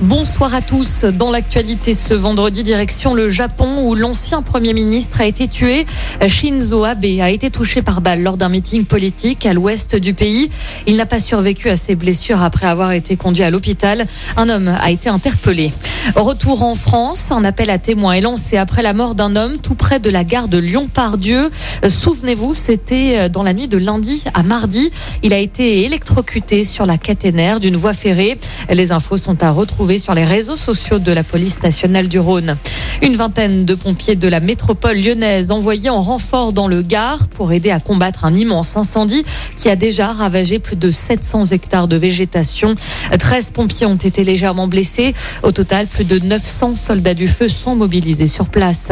[0.00, 1.04] Bonsoir à tous.
[1.06, 5.86] Dans l'actualité ce vendredi, direction le Japon où l'ancien Premier ministre a été tué.
[6.24, 10.50] Shinzo Abe a été touché par balle lors d'un meeting politique à l'ouest du pays.
[10.86, 14.06] Il n'a pas survécu à ses blessures après avoir été conduit à l'hôpital.
[14.36, 15.72] Un homme a été interpellé.
[16.14, 19.74] Retour en France, un appel à témoins est lancé après la mort d'un homme tout
[19.74, 21.50] près de la gare de Lyon-Pardieu.
[21.86, 24.92] Souvenez-vous, c'était dans la nuit de lundi à mardi.
[25.24, 28.38] Il a été électrocuté sur la caténaire d'une voie ferrée.
[28.70, 32.58] Les infos sont à retrouver sur les réseaux sociaux de la police nationale du Rhône.
[33.00, 37.52] Une vingtaine de pompiers de la métropole lyonnaise envoyés en renfort dans le Gard pour
[37.52, 39.24] aider à combattre un immense incendie
[39.56, 42.74] qui a déjà ravagé plus de 700 hectares de végétation.
[43.16, 45.14] 13 pompiers ont été légèrement blessés.
[45.42, 48.90] Au total, plus de 900 soldats du feu sont mobilisés sur place.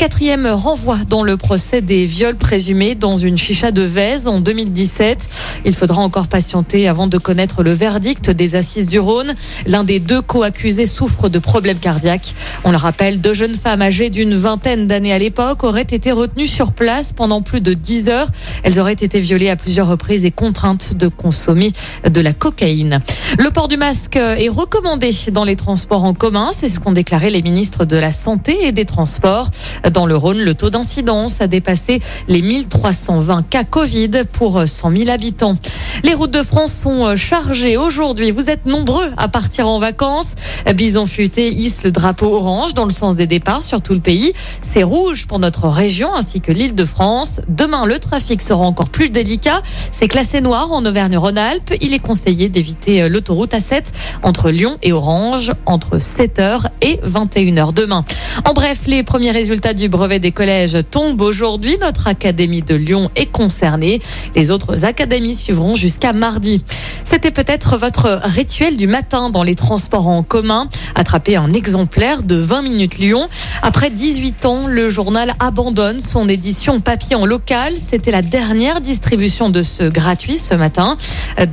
[0.00, 5.28] Quatrième renvoi dans le procès des viols présumés dans une chicha de Vèze en 2017.
[5.66, 9.34] Il faudra encore patienter avant de connaître le verdict des assises du Rhône.
[9.66, 12.34] L'un des deux co-accusés souffre de problèmes cardiaques.
[12.64, 16.72] On le rappelle, jeunes femmes âgées d'une vingtaine d'années à l'époque auraient été retenues sur
[16.72, 18.28] place pendant plus de 10 heures.
[18.62, 21.72] Elles auraient été violées à plusieurs reprises et contraintes de consommer
[22.08, 23.00] de la cocaïne.
[23.38, 26.50] Le port du masque est recommandé dans les transports en commun.
[26.52, 29.50] C'est ce qu'ont déclaré les ministres de la Santé et des Transports.
[29.92, 35.10] Dans le Rhône, le taux d'incidence a dépassé les 1320 cas Covid pour 100 000
[35.10, 35.56] habitants.
[36.02, 38.30] Les routes de France sont chargées aujourd'hui.
[38.30, 40.34] Vous êtes nombreux à partir en vacances.
[40.74, 44.32] Bison Futé hisse le drapeau orange dans le sens des départs sur tout le pays.
[44.62, 47.40] C'est rouge pour notre région ainsi que l'île de France.
[47.48, 49.60] Demain, le trafic sera encore plus délicat.
[49.92, 51.74] C'est classé noir en Auvergne-Rhône-Alpes.
[51.80, 53.82] Il est conseillé d'éviter l'autoroute A7
[54.22, 58.04] entre Lyon et Orange entre 7h et 21h demain.
[58.44, 61.76] En bref, les premiers résultats du brevet des collèges tombent aujourd'hui.
[61.80, 64.00] Notre académie de Lyon est concernée.
[64.34, 66.62] Les autres académies suivront jusqu'à mardi.
[67.02, 70.68] C'était peut-être votre rituel du matin dans les transports en commun.
[70.94, 73.28] Attraper un exemplaire de 20 minutes Lyon.
[73.62, 77.72] Après 18 ans, le journal abandonne son édition papier en local.
[77.76, 80.96] C'était la dernière distribution de ce gratuit ce matin.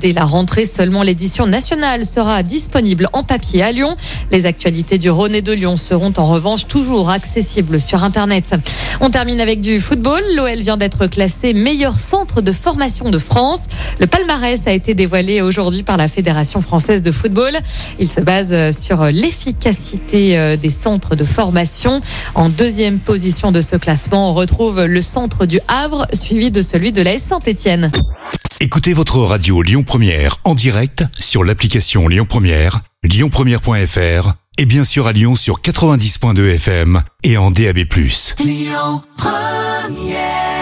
[0.00, 3.96] Dès la rentrée, seulement l'édition nationale sera disponible en papier à Lyon.
[4.30, 8.54] Les actualités du Rhône et de Lyon seront en revanche toujours accessibles sur Internet.
[9.00, 10.22] On termine avec du football.
[10.36, 13.66] L'OL vient d'être classé meilleur centre de formation de France.
[14.16, 17.52] Palmarès a été dévoilé aujourd'hui par la Fédération française de football.
[17.98, 22.00] Il se base sur l'efficacité des centres de formation.
[22.34, 26.92] En deuxième position de ce classement, on retrouve le centre du Havre, suivi de celui
[26.92, 27.92] de la Saint-Étienne.
[28.60, 35.06] Écoutez votre radio Lyon Première en direct sur l'application Lyon Première, lyonpremière.fr et bien sûr
[35.06, 37.80] à Lyon sur 90.2 FM et en DAB+.
[38.38, 40.55] Lyon Première